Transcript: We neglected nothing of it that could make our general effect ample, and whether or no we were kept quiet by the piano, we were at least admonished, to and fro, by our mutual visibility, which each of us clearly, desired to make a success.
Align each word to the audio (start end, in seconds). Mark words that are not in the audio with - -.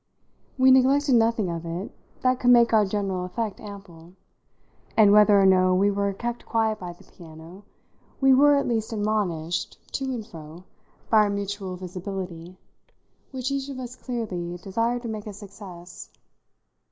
We 0.57 0.71
neglected 0.71 1.13
nothing 1.13 1.47
of 1.51 1.63
it 1.63 1.91
that 2.23 2.39
could 2.39 2.49
make 2.49 2.73
our 2.73 2.85
general 2.87 3.23
effect 3.23 3.59
ample, 3.59 4.13
and 4.97 5.11
whether 5.11 5.39
or 5.39 5.45
no 5.45 5.75
we 5.75 5.91
were 5.91 6.11
kept 6.11 6.43
quiet 6.43 6.79
by 6.79 6.93
the 6.93 7.03
piano, 7.03 7.65
we 8.19 8.33
were 8.33 8.55
at 8.55 8.67
least 8.67 8.91
admonished, 8.91 9.77
to 9.93 10.05
and 10.05 10.25
fro, 10.25 10.63
by 11.11 11.17
our 11.17 11.29
mutual 11.29 11.75
visibility, 11.75 12.57
which 13.29 13.51
each 13.51 13.69
of 13.69 13.77
us 13.77 13.95
clearly, 13.95 14.57
desired 14.57 15.03
to 15.03 15.07
make 15.07 15.27
a 15.27 15.33
success. 15.33 16.09